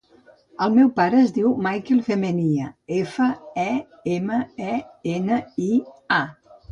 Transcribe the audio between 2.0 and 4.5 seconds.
Femenia: efa, e, ema,